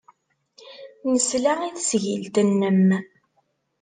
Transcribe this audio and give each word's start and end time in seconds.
Nesla 1.11 1.53
i 1.67 1.69
tesgilt-nnem. 1.75 2.87